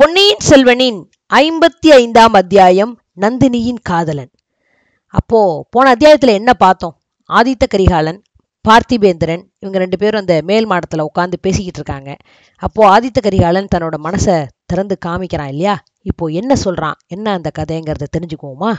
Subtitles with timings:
[0.00, 0.98] பொன்னியின் செல்வனின்
[1.34, 4.30] ஐம்பத்தி ஐந்தாம் அத்தியாயம் நந்தினியின் காதலன்.
[5.06, 6.98] அப்போ போன அத்தியாயத்துல என்ன பார்த்தோம்?
[7.28, 8.22] ஆதித்த கரிகாலன்
[8.68, 12.16] பார்த்திபேந்திரன் இவங்க ரெண்டு பேரும் அந்த மேல் மாடத்துல உட்காந்து பேசிக்கிட்டு இருக்காங்க.
[12.56, 15.82] அப்போ ஆதித்த கரிகாலன் தன்னோட மனசை திறந்து காமிக்கிறான் இல்லையா?
[16.02, 16.98] இப்போ என்ன சொல்றான்?
[17.06, 18.76] என்ன அந்த கதைங்கிறத தெரிஞ்சுக்குவோமா?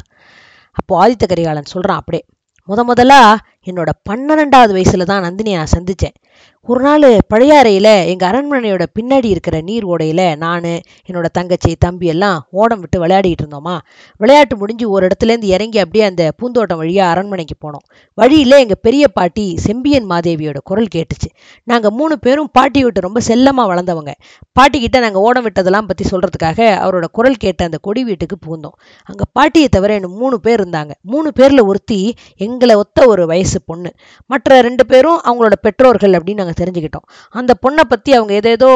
[0.72, 2.26] அப்போ ஆதித்த கரிகாலன் சொல்றான் அப்படியே
[2.68, 6.16] முத முதலா என்னோட பன்னிரெண்டாவது வயசுல தான் நந்தினியை நான் சந்திச்சேன்.
[6.62, 10.64] ஒரு நாள் பழையாறையில் எங்கள் அரண்மனையோட பின்னாடி இருக்கிற நீர் ஓடையில நான்
[11.08, 13.78] என்னோட தங்கச்சி தம்பி எல்லாம் ஓடம் விட்டு விளையாடிட்டு இருந்தோமா?
[14.18, 17.86] விளையாட்டு முடிஞ்சு ஒரு இடத்துல இருந்து இறங்கி அப்படியே அந்த பூந்தோட்டம் வழியாக அரண்மனைக்கு போனோம்.
[18.14, 21.30] வழியில் எங்கள் பெரிய பாட்டி செம்பியன் மாதேவியோட குரல் கேட்டுச்சு.
[21.64, 24.14] நாங்க மூணு பேரும் பாட்டி விட்டு ரொம்ப செல்லமாக வளர்ந்தவங்க.
[24.52, 29.24] பாட்டி கிட்ட நாங்க ஓடம் விட்டதெல்லாம் பத்தி சொல்றதுக்காக அவரோட குரல் கேட்ட அந்த கொடி வீட்டுக்கு பூந்தோம் அங்க
[29.34, 30.92] பாட்டியை தவிர இன்னும் மூணு பேர் இருந்தாங்க.
[31.02, 33.92] மூணு பேர்ல ஒருத்தி எங்களை ஒத்த ஒரு வயசு பொண்ணு.
[34.26, 37.08] மற்ற ரெண்டு பேரும் அவங்களோட பெற்றோர்கள் அப்படி அப்படின்னு நாங்கள் தெரிஞ்சுக்கிட்டோம்.
[37.40, 38.72] அந்த பொண்ணை பற்றி அவங்க ஏதேதோ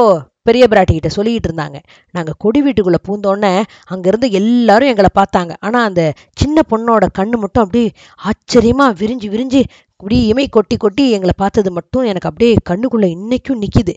[0.48, 1.78] பெரிய பிராட்டி கிட்ட சொல்லிக்கிட்டு இருந்தாங்க.
[2.16, 3.52] நாங்கள் கொடி வீட்டுக்குள்ளே பூந்தோடனே
[3.94, 5.54] அங்கேருந்து எல்லாரும் எங்களை பார்த்தாங்க.
[5.66, 6.02] ஆனால் அந்த
[6.42, 7.90] சின்ன பொண்ணோட கண்ணு மட்டும் அப்படியே
[8.30, 9.62] ஆச்சரியமாக விரிஞ்சு விரிஞ்சு
[9.94, 13.94] இப்படி இமை கொட்டி கொட்டி எங்களை பார்த்தது மட்டும் எனக்கு அப்படியே கண்ணுக்குள்ளே இன்றைக்கும் நிற்கிது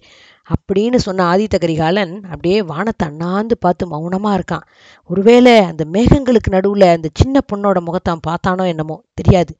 [0.54, 4.66] அப்படின்னு சொன்ன ஆதித்த கரிகாலன் அப்படியே வானத்தை அண்ணாந்து பார்த்து மௌனமாக இருக்கான்.
[5.10, 9.54] ஒருவேளை அந்த மேகங்களுக்கு நடுவில் அந்த சின்ன பொண்ணோட முகத்தான் பார்த்தானோ என்னமோ தெரியாது.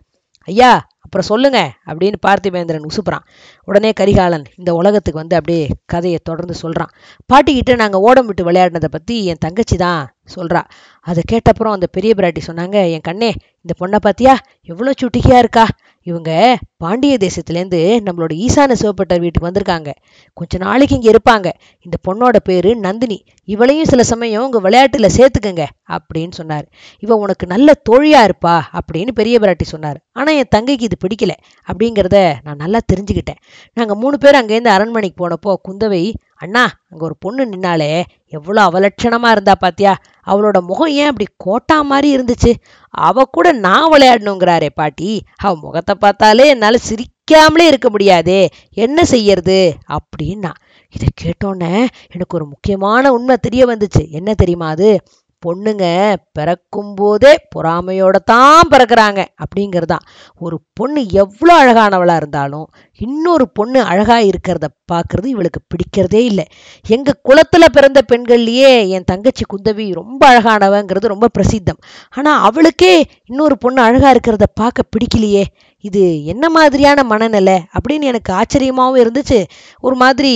[0.49, 0.71] ஐயா
[1.07, 1.59] அப்புறம் சொல்லுங்க
[1.91, 3.25] அப்படின்னு பார்த்திபேந்திரன் உசுப்புறான்.
[3.69, 6.93] உடனே கரிகாலன் இந்த உலகத்துக்கு வந்து அப்படியே கதையை தொடர்ந்து சொல்றான்.
[7.31, 10.03] பாட்டிக்கிட்ட நாங்கள் ஓடம் விட்டு விளையாடினதை பத்தி என் தங்கச்சி தான்
[10.37, 10.63] சொல்றா.
[11.07, 13.31] அதை கேட்டப்புறம் அந்த பெரிய பிராட்டி சொன்னாங்க என் கண்ணே
[13.65, 14.35] இந்த பொண்ணை பார்த்தியா?
[14.73, 15.65] எவ்வளோ சுட்டிக்கியா இருக்கா?
[16.07, 16.31] இவங்க
[16.77, 19.91] பாண்டிய தேசத்துலேருந்து நம்மளோட ஈசான சிவப்பட்டர் வீட்டுக்கு வந்திருக்காங்க.
[20.39, 21.49] கொஞ்ச நாளைக்கு இங்கே இருப்பாங்க.
[21.87, 23.19] இந்த பொண்ணோட பேரு நந்தினி.
[23.49, 25.65] இவளையும் சில சமயம் உங்கள் விளையாட்டில் சேர்த்துக்கங்க
[25.97, 26.67] அப்படின்னு சொன்னார்.
[27.05, 29.99] இவன் உனக்கு நல்ல தோழியா இருப்பா அப்படின்னு பெரிய பிராட்டி சொன்னார்.
[30.13, 31.35] ஆனால் என் தங்கைக்கு இது பிடிக்கல
[31.69, 33.41] அப்படிங்கிறத நான் நல்லா தெரிஞ்சுக்கிட்டேன்.
[33.77, 36.05] நாங்கள் மூணு பேர் அங்கேருந்து அரண்மனைக்கு போனப்போ குந்தவை
[36.45, 37.91] அண்ணா அங்கே ஒரு பொண்ணு நின்னாலே
[38.37, 39.93] எவ்வளோ அவலட்சணமாக இருந்தா பாத்தியா?
[40.27, 42.53] அவளோட முகம் ஏன் அப்படி கோட்டா மாதிரி இருந்துச்சு?
[42.97, 45.23] அவ கூட நான் விளையாடணுங்கிறாரே பாட்டி.
[45.37, 48.49] அவ முகத்தை பார்த்தாலே என்னால சிரிக்காமலே இருக்க முடியாதே.
[48.71, 49.75] என்ன செய்யறது?
[49.89, 50.53] அப்படின்னா
[50.95, 51.73] இதை கேட்டோன்னே
[52.13, 54.11] எனக்கு ஒரு முக்கியமான உண்மை தெரிய வந்துச்சு.
[54.11, 55.03] என்ன தெரியுமா அது?
[55.47, 60.05] பொண்ணுங்க பிறக்கும் போதே பொறாமையோட தான் பிறக்கிறாங்க அப்படிங்கிறதான்.
[60.39, 62.67] ஒரு பொண்ணு எவ்வளோ அழகானவளாக இருந்தாலும்
[63.01, 66.45] இன்னொரு பொண்ணு அழகாக இருக்கிறத பார்க்குறது இவளுக்கு பிடிக்கிறதே இல்லை.
[66.87, 71.81] எங்கள் குளத்தில் பிறந்த பெண்கள்லேயே என் தங்கச்சி குந்தவி ரொம்ப அழகானவங்கிறது ரொம்ப பிரசித்தம்.
[72.11, 75.45] ஆனால் அவளுக்கே இன்னொரு பொண்ணு அழகாக இருக்கிறத பார்க்க பிடிக்கலையே.
[75.81, 79.45] இது என்ன மாதிரியான மனநிலை அப்படின்னு எனக்கு ஆச்சரியமாகவும் இருந்துச்சு.
[79.81, 80.33] ஒரு மாதிரி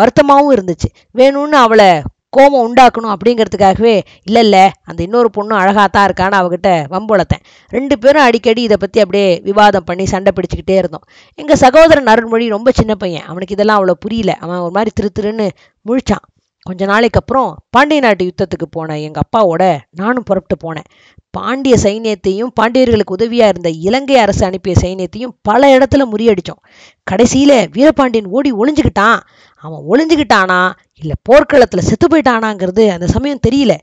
[0.00, 0.88] வருத்தமாகவும் இருந்துச்சு.
[1.14, 1.90] வேணும்னு அவளை
[2.36, 3.94] கோபம் உண்டாக்கணும் அப்படிங்கிறதுக்காகவே
[4.28, 7.42] இல்லை இல்லை அந்த இன்னொரு பொண்ணும் அழகாக தான் இருக்கான்னு அவகிட்ட வம்புளத்தேன்
[7.76, 11.04] ரெண்டு பேரும் அடிக்கடி இதை பற்றி அப்படியே விவாதம் பண்ணி சண்டை பிடிச்சிக்கிட்டே இருந்தோம்.
[11.38, 13.26] எங்கள் சகோதரன் அருண்மொழி ரொம்ப சின்ன பையன்.
[13.30, 14.34] அவனுக்கு இதெல்லாம் அவ்வளோ புரியல.
[14.44, 15.48] அவன் ஒரு மாதிரி திரு திருன்னு
[15.86, 16.24] முழிச்சான்.
[16.66, 20.86] கொஞ்ச நாளைக்கு அப்புறம் பாண்டிய நாட்டு யுத்தத்துக்கு போன எங்கள் அப்பாவோட நானும் புறப்பட்டு போனேன்.
[21.30, 26.60] பாண்டிய சைன்யத்தையும் பாண்டியர்களுக்கு உதவியாக இருந்த இலங்கை அரசு அனுப்பிய சைன்யத்தையும் பல இடத்துல முறியடித்தோம்
[27.02, 29.20] கடைசியில் வீரபாண்டியன் ஓடி ஒளிஞ்சுக்கிட்டான்.
[29.64, 30.60] அவன் ஒளிஞ்சுக்கிட்டானா?
[31.02, 33.74] இல்லை போர்க்களத்தில் செத்து போயிட்டானாங்கிறது அந்த சமயம் தெரியல.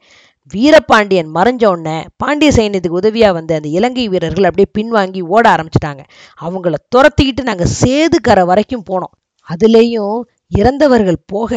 [0.54, 6.02] வீரபாண்டியன் மறைஞ்ச உடனே பாண்டிய சைன்யத்துக்கு உதவியாக வந்த அந்த இலங்கை வீரர்கள் அப்படியே பின்வாங்கி ஓட ஆரம்பிச்சிட்டாங்க.
[6.42, 9.14] அவங்கள துரத்திக்கிட்டு நாங்கள் சேதுக்கரை வரைக்கும் போனோம்.
[9.50, 10.20] அதுலேயும்
[10.60, 11.52] இறந்தவர்கள் போக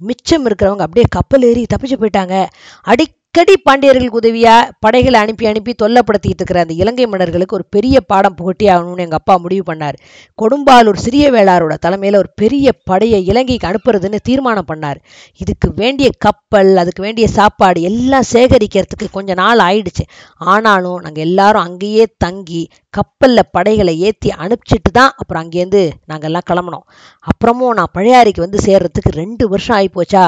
[0.00, 2.46] மிச்சம் இருக்கிறவங்க அப்படியே கப்பல் ஏறி தப்பிச்சு போயிட்டாங்க.
[2.82, 8.66] அடிக்கடி பாண்டியர்களுக்கு உதவியா படைகளை அனுப்பி அனுப்பி தொல்லப்படுத்திட்டு இருக்கிற அந்த இலங்கை மன்னர்களுக்கு ஒரு பெரிய பாடம் புகட்டி
[8.66, 9.94] ஆகணும்னு எங்க அப்பா முடிவு பண்ணார்.
[10.42, 14.96] கொடும்பாலூர் சிறிய வேளாரோட தலைமையில ஒரு பெரிய படையை இலங்கைக்கு அனுப்புறதுன்னு தீர்மானம் பண்ணார்.
[15.36, 20.06] இதுக்கு வேண்டிய கப்பல் அதுக்கு வேண்டிய சாப்பாடு எல்லாம் சேகரிக்கிறதுக்கு கொஞ்ச நாள் ஆயிடுச்சு.
[20.36, 26.84] ஆனாலும் நாங்கள் எல்லாரும் அங்கேயே தங்கி கப்பலில் படைகளை ஏற்றி அனுப்பிச்சிட்டு தான் அப்புறம் அங்கேருந்து நாங்கெல்லாம் கிளம்பினோம்.
[27.30, 30.22] அப்புறமும் நான் பழையாறைக்கு வந்து சேர்றதுக்கு ரெண்டு வருஷம் ஆகி போச்சா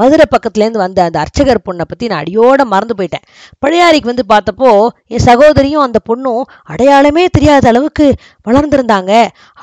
[0.00, 3.26] மதுரை பக்கத்துலேருந்து வந்த அந்த அர்ச்சகர் பொண்ணை பற்றி நான் அடியோட மறந்து போயிட்டேன்.
[3.64, 4.70] பழையாறைக்கு வந்து பார்த்தப்போ
[5.14, 6.42] என் சகோதரியும் அந்த பொண்ணும்
[6.72, 8.06] அடையாளமே தெரியாத அளவுக்கு
[8.48, 9.12] வளர்ந்துருந்தாங்க.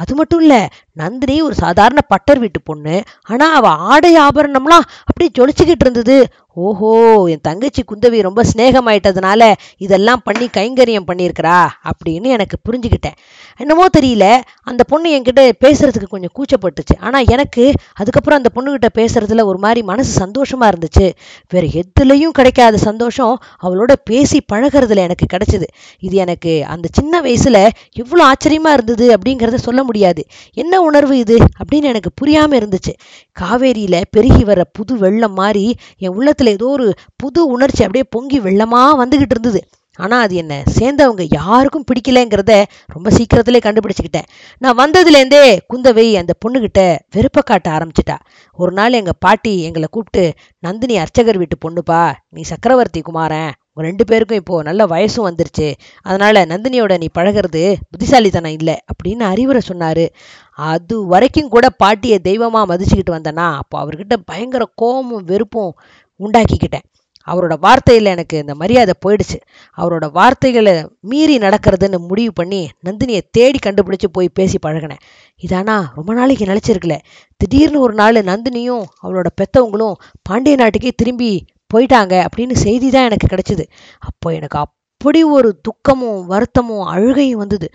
[0.02, 0.62] அது மட்டும் இல்லை
[0.94, 3.02] நந்தினி ஒரு சாதாரண பட்டர் வீட்டு பொண்ணு.
[3.24, 6.26] ஆனா அவ ஆடை ஆபரணம்லாம் அப்படியே ஜொலிச்சுக்கிட்டு இருந்தது.
[6.54, 13.16] ஓஹோ என் தங்கச்சி குந்தவி ரொம்ப சிநேகமாயிட்டதுனால இதெல்லாம் பண்ணி கைங்கரியம் பண்ணியிருக்கிறா அப்படின்னு எனக்கு புரிஞ்சுக்கிட்டேன்.
[13.58, 16.98] என்னமோ தெரியல அந்த பொண்ணு என்கிட்ட பேசுறதுக்கு கொஞ்சம் கூச்சப்பட்டுச்சு.
[17.00, 21.12] ஆனா எனக்கு அதுக்கப்புறம் அந்த பொண்ணுகிட்ட பேசுறதுல ஒரு மாதிரி மனசு சந்தோஷமா இருந்துச்சு.
[21.50, 25.64] வேற எதுலையும் கிடைக்காத சந்தோஷம் அவளோட பேசி பழகிறதுல எனக்கு கிடைச்சது.
[26.00, 30.26] இது எனக்கு அந்த சின்ன வயசுல எவ்வளோ ஆச்சரியமா இருந்தது அப்படிங்கிறத சொல்ல முடியாது.
[30.54, 32.94] என்ன உணர்வு இது அப்படின்னு எனக்கு புரியாமல் இருந்துச்சு.
[33.40, 35.66] காவேரியில் பெருகி வர புது வெள்ளம் மாதிரி
[35.98, 39.62] என் உள்ளத்தில் ஏதோ ஒரு புது உணர்ச்சி அப்படியே பொங்கி வெள்ளமாக வந்துக்கிட்டு இருந்தது.
[40.00, 42.54] ஆனால் அது என்ன சேர்ந்தவங்க யாருக்கும் பிடிக்கலங்கிறத
[42.86, 44.28] ரொம்ப சீக்கிரத்திலே கண்டுபிடிச்சிக்கிட்டேன்.
[44.58, 45.42] நான் வந்ததுலேருந்தே
[45.74, 46.82] குந்தவை அந்த பொண்ணுக்கிட்ட
[47.12, 48.18] வெறுப்ப காட்ட ஆரம்பிச்சிட்டா.
[48.60, 50.24] ஒரு நாள் எங்கள் பாட்டி எங்களை கூப்பிட்டு
[50.60, 55.68] நந்தினி அர்ச்சகர் வீட்டு பொண்ணுப்பா நீ சக்கரவர்த்தி குமாரன் உங்கள் ரெண்டு பேருக்கும் இப்போது நல்ல வயசும் வந்துருச்சு.
[56.02, 60.06] அதனால் நந்தினியோட நீ பழகிறது புத்திசாலித்தனம் இல்லை அப்படின்னு அறிவுரை சொன்னார்.
[60.72, 65.74] அது வரைக்கும் கூட பாட்டியை தெய்வமாக மதிச்சுக்கிட்டு வந்தேன்னா அப்போ அவர்கிட்ட பயங்கர கோபமும் வெறுப்பும்
[66.20, 66.86] உண்டாக்கிக்கிட்டேன்.
[67.28, 69.38] அவரோட வார்த்தையில் எனக்கு இந்த மரியாதை போயிடுச்சு.
[69.78, 75.02] அவரோட வார்த்தைகளை மீறி நடக்கிறதுன்னு முடிவு பண்ணி நந்தினியை தேடி கண்டுபிடிச்சி போய் பேசி பழகினேன்.
[75.44, 76.98] இதானா ரொம்ப நாளைக்கு நினச்சிருக்கல
[77.42, 79.96] திடீர்னு ஒரு நாள் நந்தினியும் அவளோட பெத்தவங்களும்
[80.30, 81.32] பாண்டிய நாட்டுக்கே திரும்பி
[81.74, 83.66] போயிட்டாங்க அப்படின்னு செய்தி தான் எனக்கு கிடைச்சிது.
[84.00, 87.70] அப்போ எனக்கு அப்படி ஒரு துக்கமும் வருத்தமும் அழுகையும் வந்தது.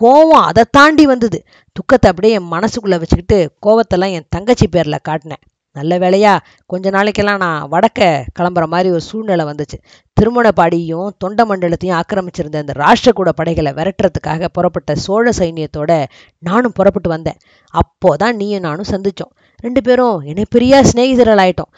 [0.00, 1.38] கோவம் அதை தாண்டி வந்தது.
[1.72, 5.44] துக்கத்தை அப்படியே என் மனசுக்குள்ளே வச்சுக்கிட்டு கோவத்தெல்லாம் என் தங்கச்சி பேரில் காட்டினேன்.
[5.76, 9.76] நல்ல வேளையா கொஞ்ச நாளைக்கெல்லாம் நான் வடக்க கிளம்புற மாதிரி ஒரு சூழ்நிலை வந்துச்சு.
[10.16, 16.04] திருமணப்பாடியும் தொண்ட மண்டலத்தையும் ஆக்கிரமிச்சிருந்த அந்த ராஷ்டிரகூட படைகளை விரட்டுறதுக்காக புறப்பட்ட சோழ சைன்யத்தோட
[16.38, 17.38] நானும் புறப்பட்டு வந்தேன்.
[17.74, 19.32] அப்போதான் நீயும் நானும் சந்திச்சோம்.
[19.60, 21.70] ரெண்டு பேரும் இணைப்பிரியா சிநேகிதர்கள் ஆயிட்டோம்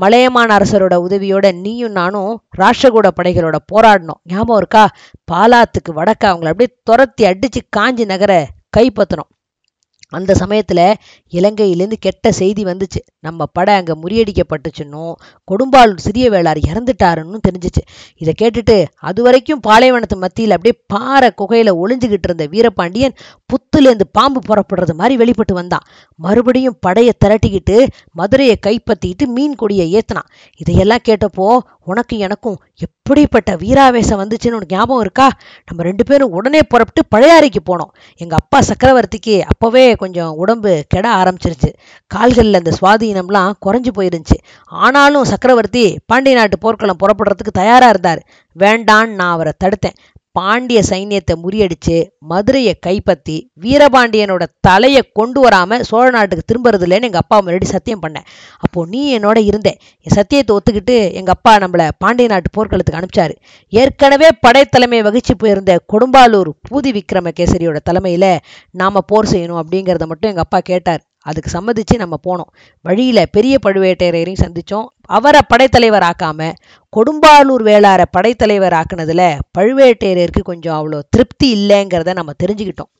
[0.00, 4.20] மலையமான அரசரோட உதவியோட நீயும் நானும் ராஷ்டிரகூட படைகளோட போராடினோம்.
[4.24, 4.84] ஞாபகம் இருக்கா?
[5.32, 8.32] பாலாத்துக்கு வடக்க அவங்கள அப்படியே துரத்தி அடிச்சு காஞ்சி நகர
[8.76, 9.30] கைப்பற்றணும்
[10.10, 10.82] அந்த சமயத்தில்
[11.32, 13.00] இலங்கையிலேருந்து கெட்ட செய்தி வந்துச்சு.
[13.20, 15.12] நம்ம படை அங்கே முறியடிக்கப்பட்டுச்சுன்னும்
[15.50, 17.82] கொடும்பால் சிறிய வேளார் இறந்துட்டாருன்னு தெரிஞ்சிச்சு.
[18.16, 23.16] இதை கேட்டுட்டு அது வரைக்கும் பாலைவனத்து மத்தியில் அப்படியே பாறை குகையில் ஒளிஞ்சுக்கிட்டு இருந்த வீரபாண்டியன்
[23.50, 25.86] புத்துலேருந்து பாம்பு புறப்படுறது மாதிரி வெளிப்பட்டு வந்தான்.
[26.14, 34.56] மறுபடியும் படையை திரட்டிக்கிட்டு மதுரையை கைப்பற்றிக்கிட்டு மீன் கொடியை ஏற்றினான் இதையெல்லாம் கேட்டப்போ உனக்கு எனக்கும் எப்படிப்பட்ட வீராவேசம் வந்துச்சுன்னு
[34.58, 35.28] உனக்கு ஞாபகம் இருக்கா?
[35.64, 37.92] நம்ம ரெண்டு பேரும் உடனே புறப்பட்டு பழையாறைக்கு போனோம்.
[38.16, 41.70] எங்கள் அப்பா சக்கரவர்த்திக்கு அப்பவே கொஞ்சம் உடம்பு கெட ஆரம்பிச்சிருச்சு.
[42.06, 44.36] கால்களில் அந்த சுவாதீனம்லாம் குறைஞ்சி போயிருந்துச்சு.
[44.64, 48.22] ஆனாலும் சக்கரவர்த்தி பாண்டிய நாட்டு போர்க்களம் புறப்படுறதுக்கு தயாராக இருந்தார்.
[48.58, 49.96] வேண்டான்னு நான் அவரை தடுத்தேன்.
[50.38, 51.96] பாண்டிய சைன்யத்தை முறியடிச்சு
[52.30, 58.26] மதுரையை கைப்பற்றி வீரபாண்டியனோட தலையை கொண்டு வராமல் சோழ நாட்டுக்கு திரும்புறது இல்லைன்னு எங்கள் அப்பா முன்னாடி சத்தியம் பண்ணேன்
[58.64, 59.70] அப்போ நீ என்னோட இருந்த.
[60.06, 63.34] என் சத்தியத்தை ஒத்துக்கிட்டு எங்கள் அப்பா நம்மளை பாண்டிய நாட்டு போர்க்களத்துக்கு அனுப்பிச்சாரு.
[63.72, 68.30] ஏற்கனவே படைத்தலைமை வகிச்சு போயிருந்த கொடும்பாலூர் பூதி விக்ரமகேசரியோட தலைமையில்
[68.80, 71.02] நாம் போர் செய்யணும் அப்படிங்கிறத மட்டும் எங்கள் அப்பா கேட்டார்.
[71.28, 72.50] அதுக்கு சம்மதிச்சு நம்ம போனோம்.
[72.84, 74.86] வழியில பெரிய பழுவேட்டரையரையும் சந்திச்சோம்.
[75.16, 76.50] அவரை படைத்தலைவர் ஆக்காம
[76.92, 79.24] கொடும்பாலூர் வேளார படைத்தலைவர் ஆக்குனதுல
[79.58, 82.92] பழுவேட்டரையருக்கு கொஞ்சம் அவ்வளோ திருப்தி இல்லைங்கிறத நம்ம தெரிஞ்சுக்கிட்டோம்.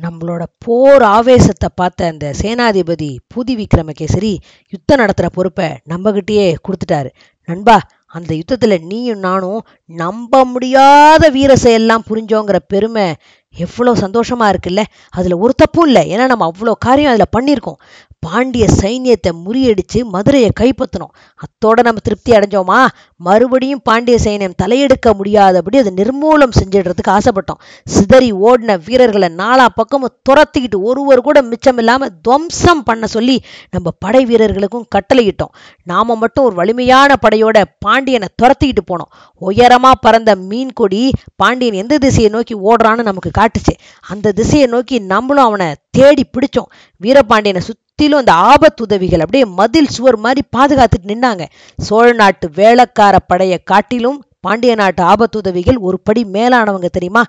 [0.00, 4.30] நம்மளோட போர் ஆவேசத்தை பார்த்த அந்த சேனாதிபதி பூதி விக்ரமகேசரி
[4.72, 7.10] யுத்தம் நடத்துற பொறுப்பை நம்மகிட்டயே கொடுத்துட்டாரு.
[7.48, 7.76] நண்பா
[8.14, 9.60] அந்த யுத்தத்துல நீயும் நானும்
[10.00, 13.06] நம்ப முடியாத வீர செயல்லாம் புரிஞ்சோங்கிற பெருமை
[13.54, 14.82] எவ்வளோ சந்தோஷமா இருக்குல்ல?
[15.10, 16.10] அதுல ஒரு தப்பும் இல்லை.
[16.10, 17.80] ஏன்னா நம்ம அவ்வளோ காரியம் அதுல பண்ணியிருக்கோம்.
[18.18, 21.12] பாண்டிய சைன்யத்தை முறியடிச்சு மதுரையை கைப்பற்றணும்.
[21.42, 22.86] அத்தோட நம்ம திருப்தி அடைஞ்சோமா?
[23.26, 27.60] மறுபடியும் பாண்டிய சைன்யம் தலையெடுக்க முடியாதபடி அதை நிர்மூலம் செஞ்சிடுறதுக்கு ஆசைப்பட்டோம்.
[27.84, 33.36] சிதறி ஓடின வீரர்களை நாலா பக்கமும் துரத்திக்கிட்டு ஒருவர் கூட மிச்சம் இல்லாம துவம்சம் பண்ண சொல்லி
[33.70, 35.52] நம்ம படை வீரர்களுக்கும் கட்டளையிட்டோம்.
[35.84, 39.12] நாம மட்டும் ஒரு வலிமையான படையோட பாண்டியனை துரத்திக்கிட்டு போனோம்.
[39.40, 41.04] உயரமா பறந்த மீன் கொடி
[41.36, 43.76] பாண்டியன் எந்த திசையை நோக்கி ஓடுறான்னு நமக்கு காட்டுச்சு.
[44.08, 46.70] அந்த திசையை நோக்கி நம்மளும் அவனை தேடி பிடிச்சோம்.
[47.02, 51.44] வீரபாண்டியனை சுத்திலும் அந்த ஆபத்துதவிகள் அப்படியே மதில் சுவர் மாதிரி பாதுகாத்துட்டு நின்னாங்க.
[51.78, 57.24] சோழ நாட்டு வேளக்கார படையை காட்டிலும் பாண்டிய நாட்டு ஆபத்துதவிகள் ஒரு படி மேலானவங்க தெரியுமா?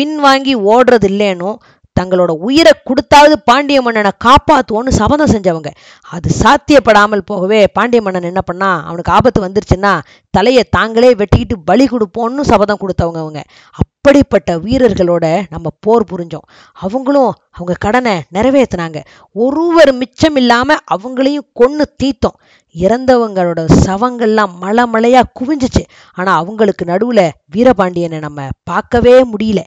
[0.00, 1.56] பின்வாங்கி ஓடுறது இல்லைனும்
[2.00, 5.70] தங்களோட உயிரை கொடுத்தாவது பாண்டிய மன்னனை காப்பாத்துவோன்னு சபதம் செஞ்சவங்க.
[6.02, 8.84] அது சாத்தியப்படாமல் போகவே பாண்டிய மன்னன் என்ன பண்ணா?
[8.84, 10.00] அவனுக்கு ஆபத்து வந்துருச்சுன்னா
[10.30, 13.42] தலையை தாங்களே வெட்டிக்கிட்டு பலி கொடுப்போன்னு சபதம் கொடுத்தவங்க அவங்க.
[14.04, 16.46] அப்படிப்பட்ட வீரர்களோட நம்ம போர் புரிஞ்சோம்.
[16.84, 19.00] அவங்களும் அவங்க கடனை நிறைவேற்றினாங்க
[19.44, 22.36] ஒருவர் மிச்சம் இல்லாமல் அவங்களையும் கொன்று தீத்தோம்.
[22.76, 25.82] இறந்தவங்களோட சவங்கள்லாம் மலை மலையா குவிஞ்சிச்சு.
[26.18, 27.24] ஆனால் அவங்களுக்கு நடுவில்
[27.56, 29.62] வீரபாண்டியனை நம்ம பார்க்கவே முடியல.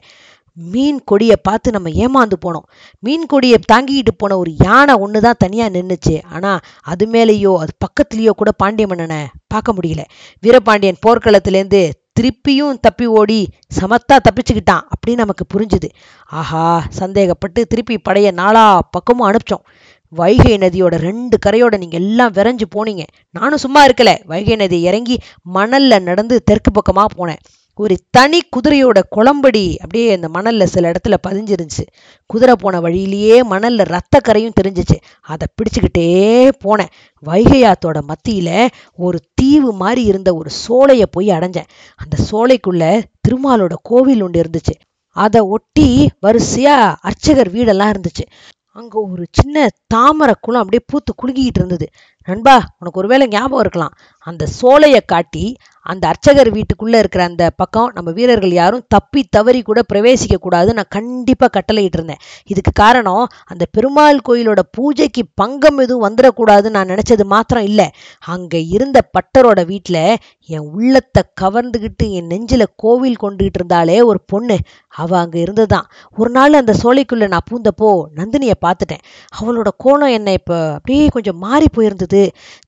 [0.56, 2.68] மீன் கொடியை பார்த்து நம்ம ஏமாந்து போனோம்.
[3.02, 8.34] மீன் கொடியை தாங்கிக்கிட்டு போன ஒரு யானை ஒன்று தான் தனியாக நின்றுச்சு ஆனால் அது மேலேயோ அது பக்கத்துலேயோ
[8.40, 9.20] கூட பாண்டிய மன்னனை
[9.54, 10.04] பார்க்க முடியல.
[10.42, 11.82] வீரபாண்டியன் போர்க்களத்துலேருந்து
[12.20, 13.48] திருப்பியும் தப்பி ஓடி
[13.80, 15.88] சமத்தா தப்பிச்சுக்கிட்டான் அப்படின்னு நமக்கு புரிஞ்சுது.
[16.26, 19.64] ஆஹா சந்தேகப்பட்டு திருப்பி படைய நாலா பக்கமும் அனுப்பிச்சோம்.
[20.08, 23.04] வைகை நதியோட ரெண்டு கரையோட நீங்க எல்லாம் விரைஞ்சு போனீங்க.
[23.30, 24.10] நானும் சும்மா இருக்கல.
[24.24, 25.18] வைகை நதி இறங்கி
[25.54, 27.42] மணல்ல நடந்து தெற்கு பக்கமா போனேன்.
[27.78, 31.84] ஒரு தனி குதிரையோட குளம்படி அப்படியே அந்த மணலில் சில இடத்துல பதிஞ்சிருந்துச்சு.
[32.26, 34.96] குதிரை போன வழியிலேயே மணலில் ரத்த கரையும் தெரிஞ்சிச்சு.
[35.20, 36.92] அதை பிடிச்சிக்கிட்டே போனேன்.
[37.20, 41.70] வைகை ஆத்தோட ஒரு தீவு மாதிரி இருந்த ஒரு சோலையை போய் அடைஞ்சேன்.
[41.96, 44.74] அந்த சோலைக்குள்ள திருமாலோட கோவில் ஒன்று இருந்துச்சு.
[45.16, 48.24] அதை ஒட்டி வரிசையா அர்ச்சகர் வீடெல்லாம் இருந்துச்சு.
[48.70, 51.86] அங்கே ஒரு சின்ன தாமரை குளம் அப்படியே பூத்து குலுங்கிக்கிட்டு இருந்தது.
[52.28, 53.94] நண்பா உனக்கு ஒருவேளை ஞாபகம் இருக்கலாம்.
[54.26, 55.46] அந்த சோலையை காட்டி
[55.86, 60.90] அந்த அர்ச்சகர் வீட்டுக்குள்ளே இருக்கிற அந்த பக்கம் நம்ம வீரர்கள் யாரும் தப்பி தவறி கூட பிரவேசிக்க கூடாது நான்
[60.96, 62.22] கண்டிப்பாக கட்டளையிட்டு இருந்தேன்.
[62.52, 67.86] இதுக்கு காரணம் அந்த பெருமாள் கோயிலோட பூஜைக்கு பங்கம் எதுவும் வந்துடக்கூடாதுன்னு நான் நினச்சது மாத்திரம் இல்லை.
[68.34, 70.00] அங்கே இருந்த பட்டரோட வீட்டில்
[70.48, 74.58] என் உள்ளத்தை கவர்ந்துக்கிட்டு என் நெஞ்சில் கோவில் கொண்டுகிட்டு இருந்தாலே ஒரு பொண்ணு.
[75.02, 79.04] அவள் அங்கே இருந்ததுதான் ஒரு நாள் அந்த சோலைக்குள்ளே நான் பூந்தப்போ நந்தினியை பார்த்துட்டேன்.
[79.40, 80.58] அவளோட கோணம் என்ன இப்போ?
[80.76, 82.15] அப்படியே கொஞ்சம் மாறி போயிருந்தது.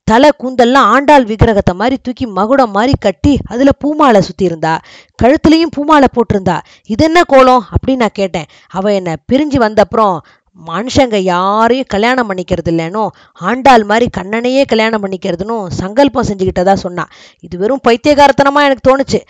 [0.05, 4.81] தலை கூந்தல்லாம் ஆண்டாள் விக்கிரகத்தை மாதிரி தூக்கி மகுடம் மாதிரி கட்டி அதுல பூமாலை சுத்தி இருந்தா
[5.23, 6.57] கழுத்துலயும் பூமாலை போட்டிருந்தா.
[6.87, 7.65] இது என்ன கோலம்?
[7.75, 8.49] அப்படின்னு நான் கேட்டேன்.
[8.69, 10.17] அவ என்ன பிரிஞ்சு வந்தப்புறம்
[10.57, 17.05] மனுஷங்க யாரையும் கல்யாணம் பண்ணிக்கிறது இல்லைனோ ஆண்டாள் மாதிரி கண்ணனையே கல்யாணம் பண்ணிக்கிறதுனும் சங்கல்பம் செஞ்சுக்கிட்டதா சொன்னா.
[17.41, 19.21] இது வெறும் பைத்தியகாரத்தனமா எனக்கு தோணுச்சு.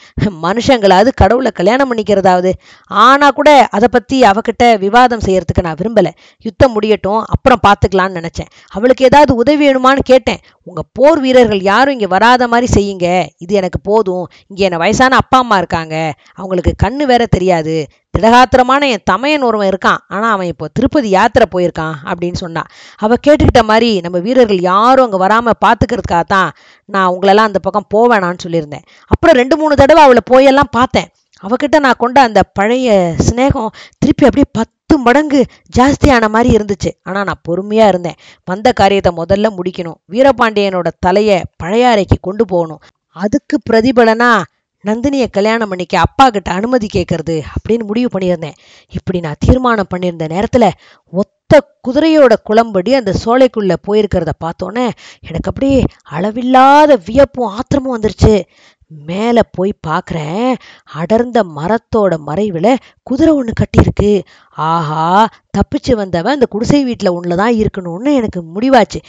[0.42, 2.52] மனுஷங்களாவது கடவுளை கல்யாணம் பண்ணிக்கிறதாவது.
[2.90, 6.10] ஆனா கூட அதை பத்தி அவகிட்ட விவாதம் செய்யறதுக்கு நான் விரும்பல.
[6.42, 8.50] யுத்தம் முடியட்டும் அப்புறம் பாத்துக்கலாம்னு நினைச்சேன்.
[8.68, 10.40] அவளுக்கு ஏதாவது உதவி வேணுமான்னு கேட்டேன்.
[10.62, 13.26] உங்க போர் வீரர்கள் யாரும் இங்க வராத மாதிரி செய்யுங்க.
[13.38, 14.26] இது எனக்கு போதும்.
[14.46, 16.12] இங்க என்ன வயசான அப்பா அம்மா இருக்காங்க.
[16.34, 17.86] அவங்களுக்கு கண்ணு வேற தெரியாது.
[18.14, 20.00] திடகாத்திரமான என் தமையன் ஒருவன் இருக்கான்.
[20.14, 22.70] ஆனால் அவன் இப்போ திருப்பதி யாத்திரை போயிருக்கான் அப்படின்னு சொன்னான்
[23.04, 26.50] அவள் கேட்டுக்கிட்ட மாதிரி நம்ம வீரர்கள் யாரும் அங்கே வராமல் பார்த்துக்கிறதுக்காக தான்
[26.94, 28.84] நான் உங்களெல்லாம் அந்த பக்கம் போவேணான்னு சொல்லியிருந்தேன்.
[29.12, 31.08] அப்புறம் ரெண்டு மூணு தடவை அவளை போயெல்லாம் பார்த்தேன்.
[31.46, 33.72] அவகிட்ட நான் கொண்ட அந்த பழைய சிநேகம்
[34.02, 35.40] திருப்பி அப்படியே பத்து மடங்கு
[35.76, 36.90] ஜாஸ்தியான மாதிரி இருந்துச்சு.
[37.08, 38.18] ஆனால் நான் பொறுமையாக இருந்தேன்.
[38.50, 39.98] வந்த காரியத்தை முதல்ல முடிக்கணும்.
[40.14, 42.80] வீரபாண்டியனோட தலைய பழையாறைக்கு கொண்டு போகணும்.
[43.16, 44.30] அதுக்கு பிரதிபலனா
[44.84, 48.58] நந்தினியை கல்யாணம் பண்ணிக்க அப்பா கிட்ட அனுமதி கேட்கறது அப்படின்னு முடிவு பண்ணியிருந்தேன்.
[48.88, 50.70] இப்படி நான் தீர்மானம் பண்ணியிருந்த நேரத்துல
[51.12, 54.86] ஒத்த குதிரையோட குளம்படி அந்த சோலைக்குள்ள போயிருக்கிறத பார்த்தோன்னே
[55.20, 58.34] எனக்கு அப்படியே அளவில்லாத வியப்பும் ஆத்திரமும் வந்துருச்சு.
[59.06, 60.54] மேல போய் பார்க்குறேன்
[60.92, 62.68] அடர்ந்த மரத்தோட மறைவுல
[63.02, 64.22] குதிரை ஒண்ணு கட்டியிருக்கு.
[64.48, 69.00] ஆஹா தப்பிச்சு வந்தவன் அந்த குடிசை வீட்டுல ஒண்ணுலதான் இருக்கணும்னு எனக்கு முடிவாச்சு.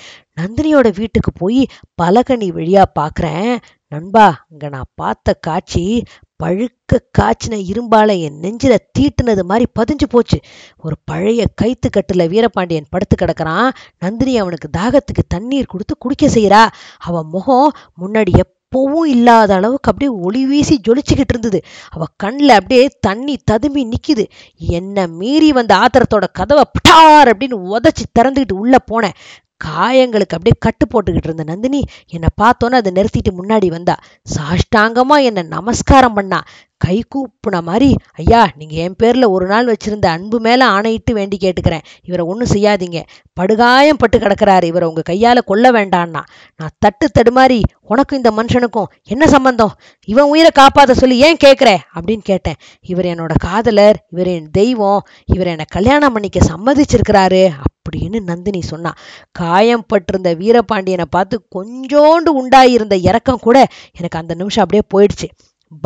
[0.41, 1.61] நந்தினியோட வீட்டுக்கு போய்
[2.01, 3.57] பலகனி வழியா பார்க்குறேன்
[3.91, 6.03] நண்பா அங்க நான் பார்த்த காட்சி
[6.43, 10.39] பழுக்க காய்ச்சின இரும்பால என் நெஞ்சில தீட்டுனது மாதிரி பதிஞ்சு போச்சு.
[10.77, 13.69] ஒரு பழைய கைத்து கட்டுல வீரபாண்டியன் படுத்து கிடக்கிறான்.
[13.99, 16.67] நந்தினி அவனுக்கு தாகத்துக்கு தண்ணீர் கொடுத்து குடிக்க செய்யறா
[16.99, 21.61] அவன் முகம் முன்னாடி எப்பவும் இல்லாத அளவுக்கு அப்படியே ஒளி வீசி ஜொலிச்சுக்கிட்டு இருந்தது.
[21.89, 24.25] அவ கண்ணில் அப்படியே தண்ணி ததும்பி நிக்குது.
[24.55, 29.17] என்ன மீறி வந்த ஆத்திரத்தோட கதவை பட்டார் அப்படின்னு உதச்சி திறந்துக்கிட்டு உள்ள போனேன்.
[29.65, 33.99] காயங்களுக்கு அப்படியே கட்டு போட்டுக்கிட்டு இருந்த நந்தினி என்னை பார்த்தோன்னே அதை நிறுத்திட்டு முன்னாடி வந்தா.
[34.35, 36.43] சாஷ்டாங்கமா என்னை நமஸ்காரம் பண்ணா.
[36.77, 41.81] கை கூப்பின மாதிரி ஐயா நீங்க என் பேர்ல ஒரு நாள் வச்சிருந்த அன்பு மேல ஆணையிட்டு வேண்டி கேட்டுக்கிறேன்.
[42.03, 43.03] இவரை ஒன்றும் செய்யாதீங்க.
[43.33, 44.63] படுகாயம் பட்டு கிடக்குறாரு.
[44.63, 46.21] இவரை உங்க கையால கொல்ல வேண்டான்னா.
[46.55, 49.73] நான் தட்டு தடுமாறி உனக்கும் இந்த மனுஷனுக்கும் என்ன சம்பந்தம்?
[50.05, 52.55] இவன் உயிரை காப்பாத சொல்லி ஏன் கேட்குற அப்படின்னு கேட்டேன்.
[52.81, 54.05] இவர் என்னோட காதலர்.
[54.11, 55.01] இவர் என் தெய்வம்.
[55.25, 57.49] இவர் என்னை கல்யாணம் பண்ணிக்க சம்மதிச்சிருக்கிறாரு.
[57.89, 58.93] அப்படின்னு நந்தினி சொன்னா.
[59.31, 63.67] காயம் பட்டிருந்த வீரபாண்டியனை பார்த்து கொஞ்சோண்டு உண்டாயிருந்த இரக்கம் கூட
[63.97, 65.29] எனக்கு அந்த நிமிஷம் அப்படியே போயிடுச்சு.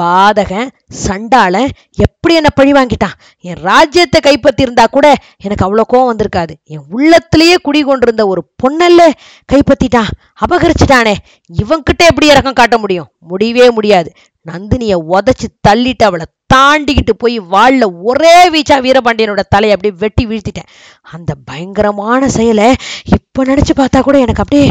[0.01, 3.15] பாதகன் சண்டாளன் எப்படி என்ன பழி வாங்கிட்டான்?
[3.39, 6.53] என் ராஜ்யத்தை கைப்பற்றியிருந்தா கூட எனக்கு அவ்வளோ கோவம் வந்திருக்காது.
[6.63, 9.09] என் உள்ளத்திலேயே குடி கொண்டிருந்த ஒரு பொண்ணல்ல
[9.51, 10.11] கைப்பற்றிட்டான்.
[10.45, 11.15] அபகரிச்சிட்டானே.
[11.53, 13.09] இவன்கிட்ட எப்படி இறக்கம் காட்ட முடியும்?
[13.19, 14.11] முடியவே முடியாது.
[14.51, 20.69] நந்தினியை உதைச்சு தள்ளிட்டு அவளை தாண்டிக்கிட்டு போய் வாளில் ஒரே வீச்சா வீரபாண்டியனோட தலையை அப்படியே வெட்டி வீழ்த்திட்டேன்.
[21.15, 22.69] அந்த பயங்கரமான செயலை
[23.17, 24.67] இப்போ நினச்சி பார்த்தா கூட எனக்கு அப்படியே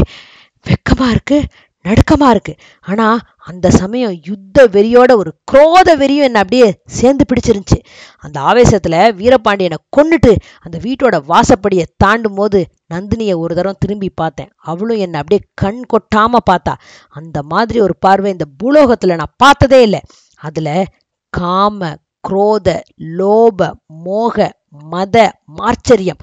[0.65, 1.47] வெக்கமாக இருக்குது
[1.85, 2.59] நடுக்கமாக இருக்குது
[2.91, 3.17] ஆனால்
[3.49, 7.79] அந்த சமயம் யுத்த வெறியோட ஒரு குரோத வெறியும் என்னை அப்படியே சேர்ந்து பிடிச்சிருந்துச்சு.
[8.25, 10.31] அந்த ஆவேசத்தில் வீரபாண்டியனை கொண்டுட்டு
[10.65, 12.59] அந்த வீட்டோட வாசப்படியை தாண்டும் போது
[12.93, 14.49] நந்தினியை ஒரு தரம் திரும்பி பார்த்தேன்.
[14.71, 16.75] அவளும் என்னை அப்படியே கண் கொட்டாமல் பார்த்தா.
[17.19, 20.01] அந்த மாதிரி ஒரு பார்வை இந்த பூலோகத்தில் நான் பார்த்ததே இல்லை.
[20.41, 20.75] அதில்
[21.39, 21.91] காம
[22.27, 22.67] குரோத
[23.19, 23.59] லோப
[24.05, 24.35] மோக
[24.91, 25.15] மத
[25.59, 26.21] மாச்சரியம்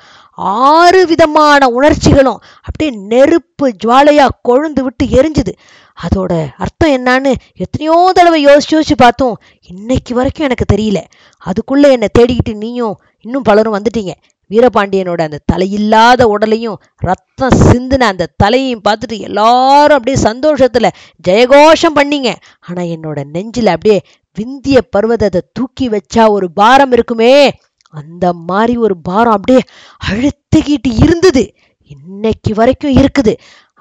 [0.69, 5.52] ஆறு விதமான உணர்ச்சிகளும் அப்படியே நெருப்பு ஜுவாலையா கொழுந்து விட்டு எரிஞ்சுது.
[5.99, 9.37] அதோட அர்த்தம் என்னன்னு எத்தனையோ தடவை யோசிச்சு யோசிச்சு பார்த்தோம்.
[9.71, 11.00] இன்னைக்கு வரைக்கும் எனக்கு தெரியல.
[11.43, 14.12] அதுக்குள்ள என்னை தேடிக்கிட்டு நீயும் இன்னும் பலரும் வந்துட்டீங்க.
[14.50, 20.88] வீரபாண்டியனோட அந்த தலையில்லாத உடலையும் ரத்தம் சிந்தின அந்த தலையையும் பார்த்துட்டு எல்லாரும் அப்படியே சந்தோஷத்துல
[21.28, 22.35] ஜெயகோஷம் பண்ணீங்க.
[22.61, 24.00] ஆனா என்னோட நெஞ்சில் அப்படியே
[24.37, 27.59] விந்திய பர்வதத்தை தூக்கி வச்சா ஒரு பாரம் இருக்குமே.
[27.92, 29.62] அந்த மாதிரி ஒரு பாரம் அப்படியே
[30.11, 31.54] அழுத்திக்கிட்டு இருந்தது.
[31.87, 33.35] இன்னைக்கு வரைக்கும் இருக்குது.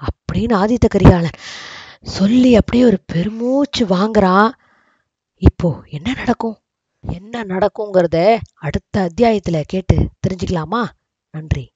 [0.06, 1.38] அப்படின்னு ஆதித்த கரிகாலன்
[2.02, 4.50] சொல்லி அப்படியே ஒரு பெருமூச்சு வாங்குறான்.
[5.38, 6.58] இப்போ என்ன நடக்கும்?
[7.04, 8.18] என்ன நடக்குங்கிறத
[8.54, 10.82] அடுத்த அத்தியாயத்துல கேட்டு தெரிஞ்சுக்கலாமா?
[11.32, 11.72] நன்றி.